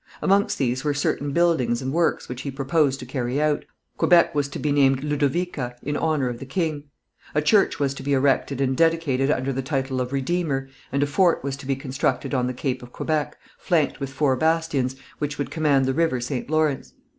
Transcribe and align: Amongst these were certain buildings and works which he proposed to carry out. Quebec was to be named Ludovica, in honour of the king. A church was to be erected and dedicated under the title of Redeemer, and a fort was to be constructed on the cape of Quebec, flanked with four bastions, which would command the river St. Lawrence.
Amongst 0.19 0.57
these 0.57 0.83
were 0.83 0.95
certain 0.95 1.31
buildings 1.31 1.79
and 1.79 1.93
works 1.93 2.27
which 2.27 2.41
he 2.41 2.49
proposed 2.49 2.99
to 3.01 3.05
carry 3.05 3.39
out. 3.39 3.65
Quebec 3.97 4.33
was 4.33 4.47
to 4.47 4.57
be 4.57 4.71
named 4.71 5.03
Ludovica, 5.03 5.75
in 5.83 5.95
honour 5.95 6.27
of 6.27 6.39
the 6.39 6.45
king. 6.47 6.85
A 7.35 7.41
church 7.43 7.79
was 7.79 7.93
to 7.93 8.01
be 8.01 8.13
erected 8.13 8.59
and 8.61 8.75
dedicated 8.75 9.29
under 9.29 9.53
the 9.53 9.61
title 9.61 10.01
of 10.01 10.11
Redeemer, 10.11 10.67
and 10.91 11.03
a 11.03 11.05
fort 11.05 11.43
was 11.43 11.55
to 11.57 11.67
be 11.67 11.75
constructed 11.75 12.33
on 12.33 12.47
the 12.47 12.51
cape 12.55 12.81
of 12.81 12.91
Quebec, 12.91 13.37
flanked 13.59 13.99
with 13.99 14.09
four 14.11 14.35
bastions, 14.35 14.95
which 15.19 15.37
would 15.37 15.51
command 15.51 15.85
the 15.85 15.93
river 15.93 16.19
St. 16.19 16.49
Lawrence. 16.49 16.93